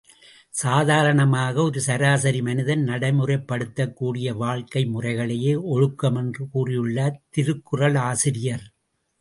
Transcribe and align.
சாதாரணமாக 0.49 1.61
ஒரு 1.61 1.81
சராசரி 1.81 2.41
மனிதன் 2.41 2.83
நடைமுறைப்படுத்தக் 2.87 3.93
கூடிய 3.93 4.33
வாழ்க்கை 4.33 4.85
முறைகளையே 4.85 5.53
ஒழுக்கமென்று 5.75 6.47
கூறியுள்ளார் 6.53 7.21
திருக்குறளாசிரியர். 7.29 8.65